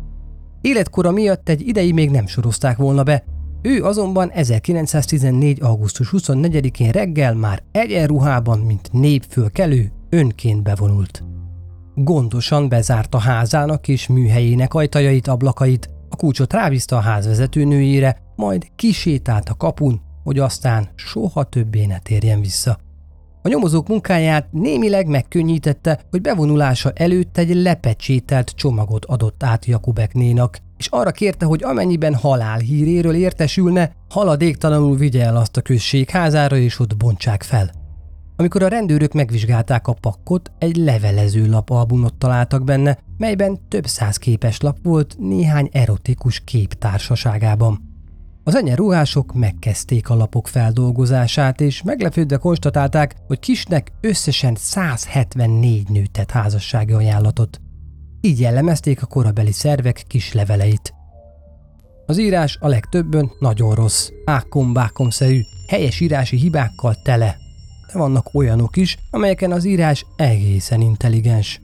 [0.60, 3.24] Életkora miatt egy idei még nem sorozták volna be,
[3.62, 5.62] ő azonban 1914.
[5.62, 11.24] augusztus 24-én reggel már egyenruhában, mint népfölkelő, önként bevonult.
[11.94, 19.48] Gondosan bezárta házának és műhelyének ajtajait, ablakait, a kulcsot rábízta a házvezető nőjére, majd kisétált
[19.48, 22.78] a kapun, hogy aztán soha többé ne térjen vissza.
[23.42, 30.86] A nyomozók munkáját némileg megkönnyítette, hogy bevonulása előtt egy lepecsételt csomagot adott át Jakubeknénak, és
[30.86, 36.78] arra kérte, hogy amennyiben halál híréről értesülne, haladéktalanul vigye el azt a község házára, és
[36.78, 37.79] ott bontsák fel.
[38.40, 44.60] Amikor a rendőrök megvizsgálták a pakkot, egy levelező lapalbumot találtak benne, melyben több száz képes
[44.60, 47.80] lap volt néhány erotikus kép társaságában.
[48.44, 56.30] Az egyenruhások megkezdték a lapok feldolgozását, és meglepődve konstatálták, hogy kisnek összesen 174 nő tett
[56.30, 57.60] házassági ajánlatot.
[58.20, 60.94] Így jellemezték a korabeli szervek kis leveleit.
[62.06, 67.39] Az írás a legtöbbön nagyon rossz, ákom-bákom-szerű, helyes írási hibákkal tele.
[67.92, 71.60] De vannak olyanok is, amelyeken az írás egészen intelligens.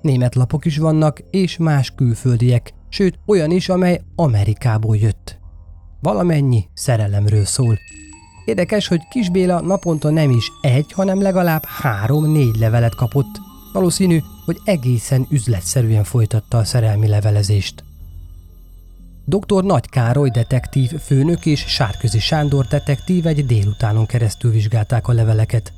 [0.00, 5.38] Német lapok is vannak, és más külföldiek, sőt olyan is, amely Amerikából jött.
[6.00, 7.78] Valamennyi szerelemről szól.
[8.44, 13.40] Érdekes, hogy Kis Béla naponta nem is egy, hanem legalább három-négy levelet kapott.
[13.72, 17.84] Valószínű, hogy egészen üzletszerűen folytatta a szerelmi levelezést.
[19.26, 19.64] Dr.
[19.64, 25.72] Nagy Károly detektív főnök és Sárközi Sándor detektív egy délutánon keresztül vizsgálták a leveleket.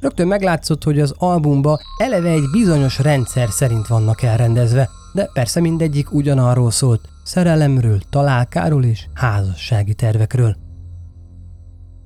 [0.00, 6.12] Rögtön meglátszott, hogy az albumba eleve egy bizonyos rendszer szerint vannak elrendezve, de persze mindegyik
[6.12, 10.56] ugyanarról szólt, szerelemről, találkáról és házassági tervekről.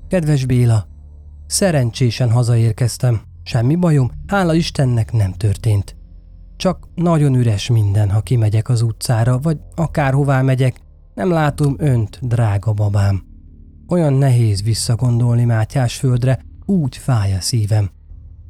[0.08, 0.86] Kedves Béla,
[1.46, 3.20] szerencsésen hazaérkeztem.
[3.42, 5.96] Semmi bajom, hála Istennek nem történt.
[6.62, 10.80] Csak nagyon üres minden, ha kimegyek az utcára, vagy akárhová megyek,
[11.14, 13.24] nem látom önt, drága babám.
[13.88, 17.90] Olyan nehéz visszagondolni Mátyás földre, úgy fáj a szívem.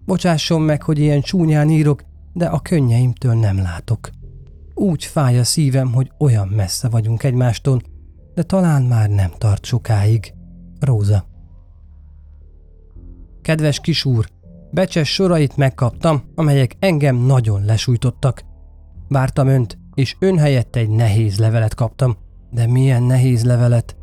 [0.04, 4.10] Bocsásson meg, hogy ilyen csúnyán írok, de a könnyeimtől nem látok.
[4.74, 7.80] Úgy fáj a szívem, hogy olyan messze vagyunk egymástól,
[8.34, 10.34] de talán már nem tart sokáig.
[10.80, 11.26] Róza.
[13.42, 14.28] Kedves kisúr,
[14.72, 18.44] becses sorait megkaptam, amelyek engem nagyon lesújtottak.
[19.08, 22.16] Vártam önt, és ön helyett egy nehéz levelet kaptam.
[22.50, 23.96] De milyen nehéz levelet?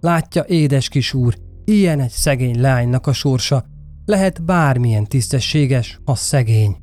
[0.00, 3.64] Látja, édes kisúr, ilyen egy szegény lánynak a sorsa.
[4.04, 6.76] Lehet bármilyen tisztességes, ha szegény.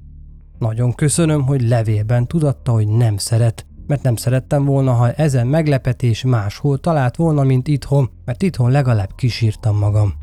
[0.59, 6.23] Nagyon köszönöm, hogy levélben tudatta, hogy nem szeret, mert nem szerettem volna, ha ezen meglepetés
[6.23, 10.13] máshol talált volna, mint itthon, mert itthon legalább kisírtam magam.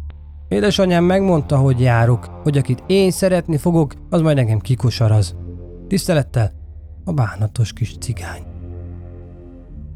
[0.55, 5.37] Édesanyám megmondta, hogy járok, hogy akit én szeretni fogok, az majd nekem kikosaraz.
[5.89, 6.53] Tisztelettel,
[7.05, 8.43] a bánatos kis cigány.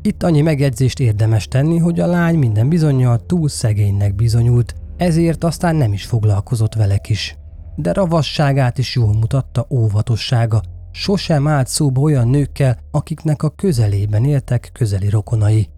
[0.02, 5.76] Itt annyi megjegyzést érdemes tenni, hogy a lány minden bizonyal túl szegénynek bizonyult, ezért aztán
[5.76, 7.36] nem is foglalkozott vele is.
[7.76, 14.70] De ravasságát is jól mutatta óvatossága, sosem állt szóba olyan nőkkel, akiknek a közelében éltek
[14.72, 15.68] közeli rokonai.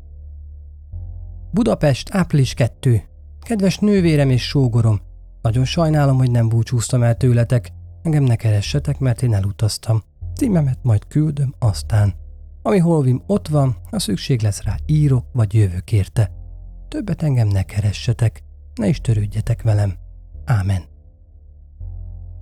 [1.50, 3.09] Budapest, április 2.
[3.40, 5.00] Kedves nővérem és sógorom,
[5.42, 7.72] nagyon sajnálom, hogy nem búcsúztam el tőletek,
[8.02, 10.02] engem ne keressetek, mert én elutaztam.
[10.34, 12.14] Címemet majd küldöm aztán.
[12.62, 16.30] Ami holvim ott van, ha szükség lesz rá, írok vagy jövök érte.
[16.88, 18.42] Többet engem ne keressetek,
[18.74, 19.94] ne is törődjetek velem.
[20.44, 20.82] Ámen.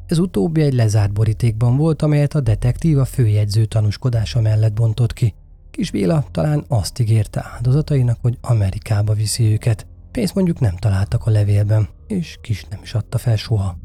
[0.06, 5.34] Ez utóbbi egy lezárt borítékban volt, amelyet a detektív a főjegyző tanúskodása mellett bontott ki.
[5.70, 9.86] Kis Béla talán azt ígérte áldozatainak, hogy Amerikába viszi őket.
[10.10, 13.76] Pénzt mondjuk nem találtak a levélben, és kis nem is adta fel soha.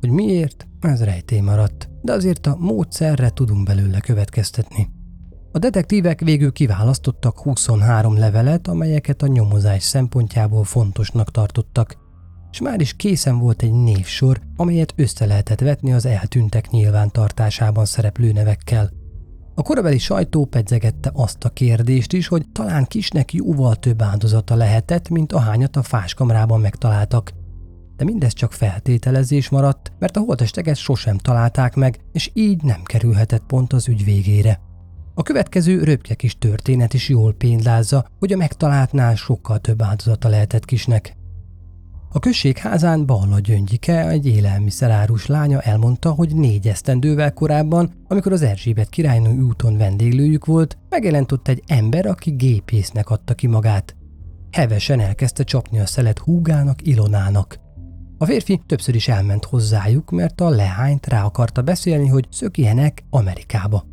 [0.00, 4.88] Hogy miért, ez rejtély maradt, de azért a módszerre tudunk belőle következtetni.
[5.52, 11.96] A detektívek végül kiválasztottak 23 levelet, amelyeket a nyomozás szempontjából fontosnak tartottak,
[12.50, 18.32] és már is készen volt egy névsor, amelyet össze lehetett vetni az eltűntek nyilvántartásában szereplő
[18.32, 18.90] nevekkel.
[19.56, 25.08] A korabeli sajtó pedzegette azt a kérdést is, hogy talán kisnek jóval több áldozata lehetett,
[25.08, 27.32] mint ahányat a fáskamrában megtaláltak.
[27.96, 33.42] De mindez csak feltételezés maradt, mert a holtesteket sosem találták meg, és így nem kerülhetett
[33.46, 34.60] pont az ügy végére.
[35.14, 40.64] A következő röpke kis történet is jól pénzlázza, hogy a megtaláltnál sokkal több áldozata lehetett
[40.64, 41.16] kisnek.
[42.14, 48.42] A község házán Balla Gyöngyike, egy élelmiszerárus lánya elmondta, hogy négy esztendővel korábban, amikor az
[48.42, 53.96] Erzsébet királynő úton vendéglőjük volt, megjelent ott egy ember, aki gépésznek adta ki magát.
[54.50, 57.58] Hevesen elkezdte csapni a szelet húgának, Ilonának.
[58.18, 63.84] A férfi többször is elment hozzájuk, mert a lehányt rá akarta beszélni, hogy szökjenek Amerikába.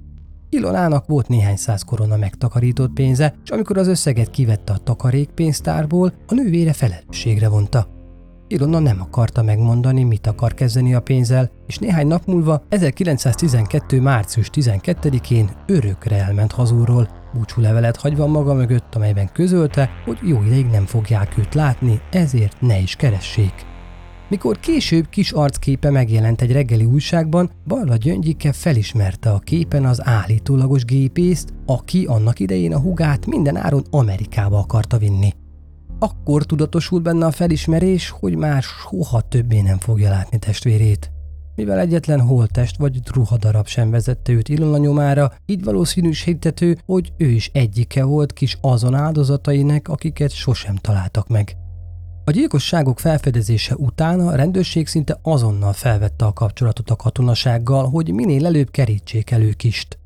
[0.49, 6.33] Ilonának volt néhány száz korona megtakarított pénze, és amikor az összeget kivette a takarékpénztárból, a
[6.33, 7.99] nővére felelősségre vonta.
[8.51, 14.01] Ilona nem akarta megmondani, mit akar kezdeni a pénzzel, és néhány nap múlva 1912.
[14.01, 20.85] március 12-én örökre elment hazúról, búcsúlevelet hagyva maga mögött, amelyben közölte, hogy jó ideig nem
[20.85, 23.53] fogják őt látni, ezért ne is keressék.
[24.29, 30.85] Mikor később kis arcképe megjelent egy reggeli újságban, Balla Gyöngyike felismerte a képen az állítólagos
[30.85, 35.33] gépészt, aki annak idején a hugát minden áron Amerikába akarta vinni.
[36.03, 41.11] Akkor tudatosult benne a felismerés, hogy már soha többé nem fogja látni testvérét.
[41.55, 47.49] Mivel egyetlen holtest vagy ruhadarab sem vezette őt Ilona nyomára, így valószínűsítető, hogy ő is
[47.53, 51.55] egyike volt kis azon áldozatainak, akiket sosem találtak meg.
[52.25, 58.45] A gyilkosságok felfedezése után a rendőrség szinte azonnal felvette a kapcsolatot a katonasággal, hogy minél
[58.45, 60.00] előbb kerítsék elő kist.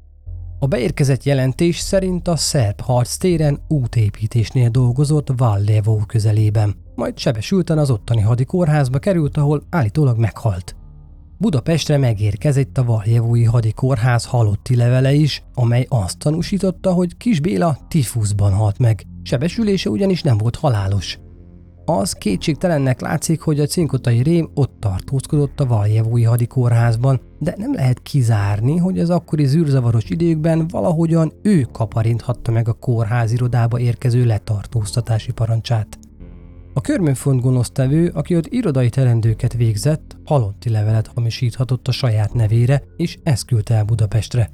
[0.59, 8.21] A beérkezett jelentés szerint a szerb harctéren útépítésnél dolgozott Vallevo közelében, majd sebesülten az ottani
[8.21, 10.75] hadikórházba került, ahol állítólag meghalt.
[11.37, 18.53] Budapestre megérkezett a Valjevói hadikórház halotti levele is, amely azt tanúsította, hogy Kis Béla tifuszban
[18.53, 21.19] halt meg, sebesülése ugyanis nem volt halálos.
[21.85, 28.01] Az kétségtelennek látszik, hogy a cinkotai rém ott tartózkodott a Valjevói hadikórházban, de nem lehet
[28.01, 35.31] kizárni, hogy az akkori zűrzavaros időkben valahogyan ő kaparinthatta meg a kórház irodába érkező letartóztatási
[35.31, 35.99] parancsát.
[36.73, 43.17] A körmönfont gonosztevő, aki ott irodai terendőket végzett, halotti levelet hamisíthatott a saját nevére, és
[43.23, 44.49] ezt küldte el Budapestre.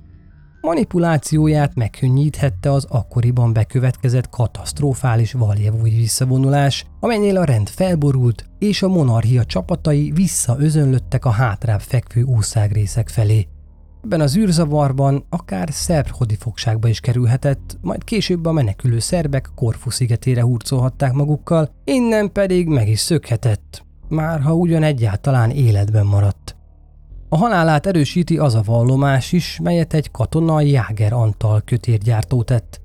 [0.62, 9.46] Manipulációját megkönnyíthette az akkoriban bekövetkezett katasztrofális valjevói visszavonulás, amelynél a rend felborult, és a monarchia
[9.46, 13.48] csapatai visszaözönlöttek a hátrább fekvő úszágrészek felé.
[14.04, 20.42] Ebben az űrzavarban akár szerb hodifogságba is kerülhetett, majd később a menekülő szerbek Korfu szigetére
[20.42, 26.41] hurcolhatták magukkal, innen pedig meg is szökhetett, már ha ugyan egyáltalán életben maradt.
[27.34, 32.82] A halálát erősíti az a vallomás is, melyet egy katona Jáger Antal kötérgyártó tett.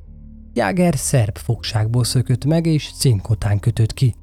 [0.52, 4.14] Jáger szerb fogságból szökött meg és cinkotán kötött ki.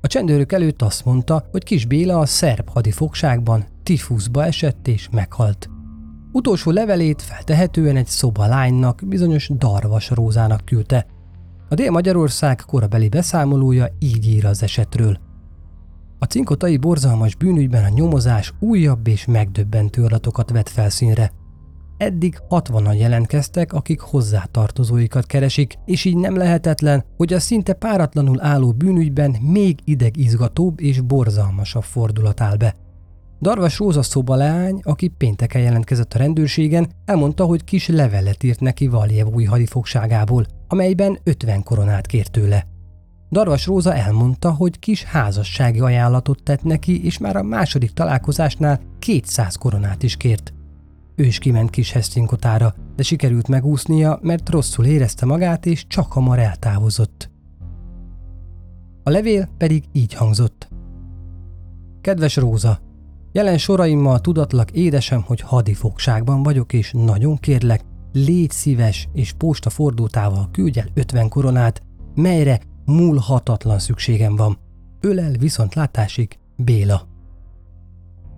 [0.00, 5.68] A csendőrök előtt azt mondta, hogy Kis Béla a szerb hadifogságban tifuszba esett és meghalt.
[6.32, 11.06] Utolsó levelét feltehetően egy szobalánynak, bizonyos Darvas Rózának küldte.
[11.68, 15.18] A Dél-Magyarország korabeli beszámolója így ír az esetről.
[16.18, 21.32] A cinkotai borzalmas bűnügyben a nyomozás újabb és megdöbbentő adatokat vett felszínre.
[21.96, 28.72] Eddig 60-an jelentkeztek, akik hozzátartozóikat keresik, és így nem lehetetlen, hogy a szinte páratlanul álló
[28.72, 32.74] bűnügyben még idegizgatóbb és borzalmasabb fordulat áll be.
[33.40, 39.44] Darvas Róza szobaleány, aki pénteken jelentkezett a rendőrségen, elmondta, hogy kis levelet írt neki Valjevói
[39.44, 42.73] hadifogságából, amelyben 50 koronát kért tőle.
[43.30, 49.54] Darvas Róza elmondta, hogy kis házassági ajánlatot tett neki, és már a második találkozásnál 200
[49.54, 50.52] koronát is kért.
[51.16, 56.38] Ő is kiment kis Hesztinkotára, de sikerült megúsznia, mert rosszul érezte magát, és csak hamar
[56.38, 57.30] eltávozott.
[59.02, 60.68] A levél pedig így hangzott.
[62.00, 62.80] Kedves Róza,
[63.36, 67.80] Jelen soraimmal tudatlak édesem, hogy hadifogságban vagyok, és nagyon kérlek,
[68.12, 71.82] légy szíves és posta fordultával küldj el 50 koronát,
[72.14, 74.58] melyre múlhatatlan szükségem van.
[75.00, 77.12] Ölel viszont látásig Béla.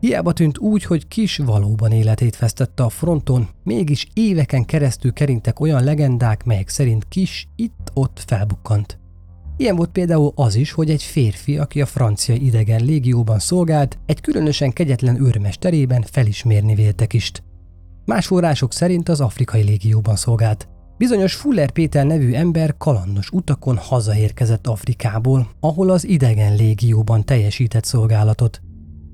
[0.01, 5.84] Hiába tűnt úgy, hogy kis valóban életét vesztette a fronton, mégis éveken keresztül kerintek olyan
[5.84, 8.99] legendák, melyek szerint kis itt-ott felbukkant.
[9.57, 14.20] Ilyen volt például az is, hogy egy férfi, aki a francia idegen légióban szolgált, egy
[14.20, 17.42] különösen kegyetlen őrmesterében felismérni véltek ist.
[18.05, 20.68] Más források szerint az afrikai légióban szolgált.
[20.99, 28.61] Bizonyos Fuller Péter nevű ember kalandos utakon hazaérkezett Afrikából, ahol az idegen légióban teljesített szolgálatot.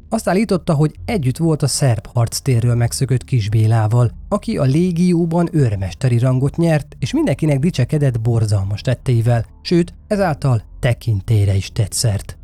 [0.09, 6.57] Azt állította, hogy együtt volt a szerb harctérről megszökött Kisbélával, aki a légióban őrmesteri rangot
[6.57, 12.39] nyert, és mindenkinek dicsekedett borzalmas tetteivel, sőt, ezáltal tekintére is tett szert.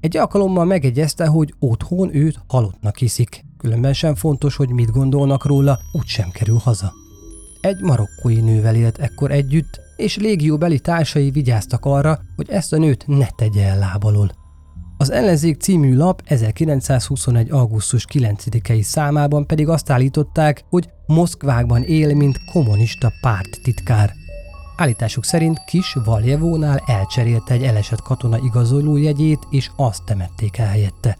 [0.00, 5.78] Egy alkalommal megegyezte, hogy otthon őt halottnak hiszik, különben sem fontos, hogy mit gondolnak róla,
[5.92, 6.92] úgysem kerül haza.
[7.64, 13.06] Egy marokkói nővel élt ekkor együtt, és légióbeli társai vigyáztak arra, hogy ezt a nőt
[13.06, 14.30] ne tegye el lábalól.
[14.96, 17.50] Az Ellenzék című lap 1921.
[17.50, 24.12] augusztus 9-i számában pedig azt állították, hogy Moszkvákban él, mint kommunista párttitkár.
[24.76, 31.18] Állításuk szerint Kis Valjevónál elcserélte egy elesett katona igazolójegyét, és azt temették el helyette.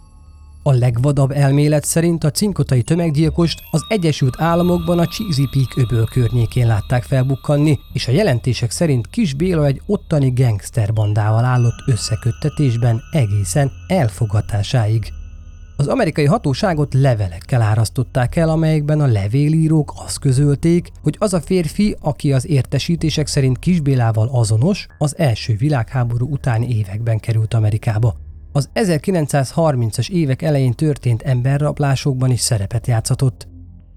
[0.66, 6.66] A legvadabb elmélet szerint a cinkotai tömeggyilkost az Egyesült Államokban a Cheesy Peak öböl környékén
[6.66, 15.12] látták felbukkanni, és a jelentések szerint Kis Béla egy ottani gangsterbandával állott összeköttetésben egészen elfogatásáig.
[15.76, 21.96] Az amerikai hatóságot levelekkel árasztották el, amelyekben a levélírók azt közölték, hogy az a férfi,
[22.00, 28.23] aki az értesítések szerint Kisbélával azonos, az első világháború utáni években került Amerikába.
[28.56, 33.48] Az 1930-as évek elején történt emberrablásokban is szerepet játszatott.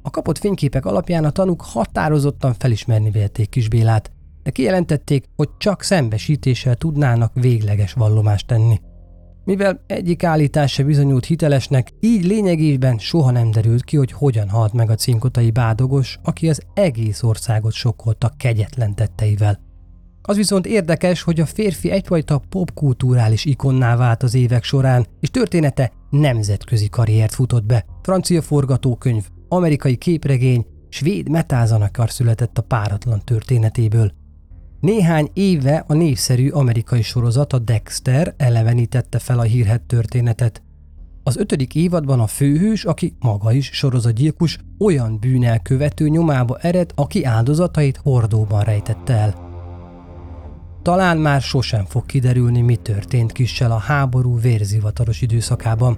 [0.02, 4.12] A kapott fényképek alapján a tanúk határozottan felismerni vélték Kisbélát,
[4.44, 8.80] de kijelentették, hogy csak szembesítéssel tudnának végleges vallomást tenni.
[9.44, 14.74] Mivel egyik állítás se bizonyult hitelesnek, így lényegében soha nem derült ki, hogy hogyan halt
[14.74, 19.67] meg a cinkotai bádogos, aki az egész országot sokkolta kegyetlen tetteivel.
[20.30, 25.92] Az viszont érdekes, hogy a férfi egyfajta popkulturális ikonná vált az évek során, és története
[26.10, 27.86] nemzetközi karriert futott be.
[28.02, 34.12] Francia forgatókönyv, amerikai képregény, svéd metázanakar született a páratlan történetéből.
[34.80, 40.62] Néhány éve a népszerű amerikai sorozat a Dexter elevenítette fel a hírhet történetet.
[41.24, 47.98] Az ötödik évadban a főhős, aki maga is sorozatgyilkos, olyan bűnelkövető nyomába ered, aki áldozatait
[48.04, 49.47] hordóban rejtette el.
[50.88, 55.98] Talán már sosem fog kiderülni, mi történt kissel a háború vérzivataros időszakában.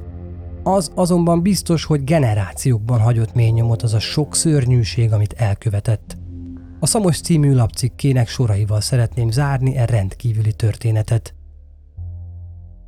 [0.63, 6.17] Az azonban biztos, hogy generációkban hagyott mély nyomot az a sok szörnyűség, amit elkövetett.
[6.79, 11.35] A Szamos című lapcikkének soraival szeretném zárni e rendkívüli történetet.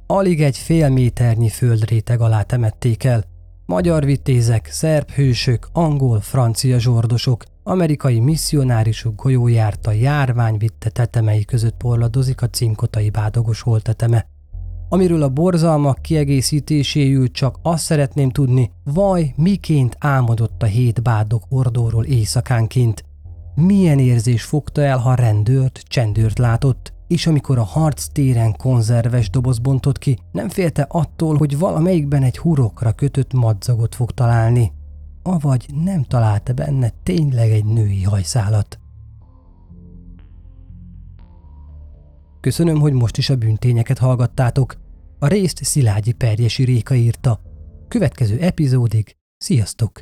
[0.07, 3.23] Alig egy fél méternyi földréteg alá temették el.
[3.71, 12.41] Magyar vitézek, szerb hősök, angol, francia zsordosok, amerikai misszionárisok golyójárta járvány vitte tetemei között porladozik
[12.41, 14.27] a cinkotai bádogos holteteme.
[14.89, 22.05] Amiről a borzalmak kiegészítéséül csak azt szeretném tudni, vaj, miként álmodott a hét bádog hordóról
[22.05, 23.03] éjszakánként.
[23.55, 29.59] Milyen érzés fogta el, ha rendőrt, csendőrt látott, és amikor a harc téren konzerves doboz
[29.59, 34.71] bontott ki, nem félte attól, hogy valamelyikben egy hurokra kötött madzagot fog találni.
[35.23, 38.79] Avagy nem találta benne tényleg egy női hajszálat.
[42.41, 44.75] Köszönöm, hogy most is a bűntényeket hallgattátok.
[45.19, 47.41] A részt Szilágyi Perjesi Réka írta.
[47.87, 50.01] Következő epizódig, sziasztok!